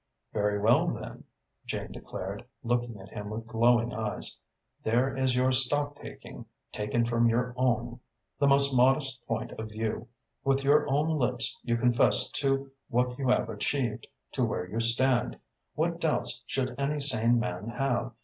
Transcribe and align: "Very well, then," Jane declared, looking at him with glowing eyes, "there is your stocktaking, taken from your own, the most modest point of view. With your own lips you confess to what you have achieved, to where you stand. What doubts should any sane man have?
"Very 0.33 0.59
well, 0.59 0.87
then," 0.87 1.25
Jane 1.63 1.91
declared, 1.91 2.43
looking 2.63 2.99
at 2.99 3.09
him 3.09 3.29
with 3.29 3.45
glowing 3.45 3.93
eyes, 3.93 4.39
"there 4.81 5.15
is 5.15 5.35
your 5.35 5.51
stocktaking, 5.51 6.45
taken 6.71 7.05
from 7.05 7.29
your 7.29 7.53
own, 7.55 7.99
the 8.39 8.47
most 8.47 8.75
modest 8.75 9.23
point 9.27 9.51
of 9.59 9.69
view. 9.69 10.07
With 10.43 10.63
your 10.63 10.89
own 10.89 11.07
lips 11.19 11.55
you 11.61 11.77
confess 11.77 12.27
to 12.29 12.71
what 12.87 13.19
you 13.19 13.27
have 13.27 13.47
achieved, 13.47 14.07
to 14.31 14.43
where 14.43 14.67
you 14.67 14.79
stand. 14.79 15.37
What 15.75 16.01
doubts 16.01 16.45
should 16.47 16.73
any 16.79 16.99
sane 16.99 17.39
man 17.39 17.67
have? 17.67 18.13